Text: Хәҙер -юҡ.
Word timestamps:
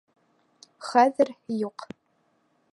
Хәҙер 0.87 1.31
-юҡ. 1.59 1.87